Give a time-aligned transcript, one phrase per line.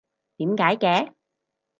[0.37, 1.13] 點解嘅？